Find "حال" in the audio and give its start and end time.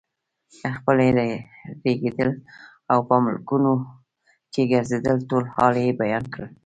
5.55-5.75